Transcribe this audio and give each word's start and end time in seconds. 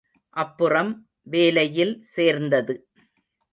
அப்புறம் 0.35 0.89
வேலையில் 1.27 1.93
சேர்ந்தது. 2.09 2.75